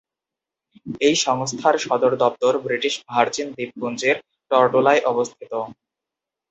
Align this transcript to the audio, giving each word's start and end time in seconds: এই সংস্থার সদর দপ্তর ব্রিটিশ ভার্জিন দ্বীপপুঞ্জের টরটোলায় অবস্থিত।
এই 1.01 1.15
সংস্থার 1.25 1.75
সদর 1.85 2.11
দপ্তর 2.23 2.53
ব্রিটিশ 2.65 2.93
ভার্জিন 3.09 3.47
দ্বীপপুঞ্জের 3.55 4.15
টরটোলায় 4.51 5.01
অবস্থিত। 5.05 5.51